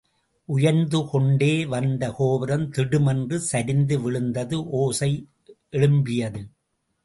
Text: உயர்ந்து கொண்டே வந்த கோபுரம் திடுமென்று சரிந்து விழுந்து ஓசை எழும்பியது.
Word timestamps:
உயர்ந்து 0.45 1.07
கொண்டே 1.07 1.65
வந்த 1.65 2.11
கோபுரம் 2.11 2.71
திடுமென்று 2.71 3.35
சரிந்து 3.35 4.01
விழுந்து 4.01 4.69
ஓசை 4.69 5.27
எழும்பியது. 5.71 6.41